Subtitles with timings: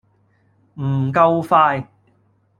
[0.79, 1.87] 唔夠快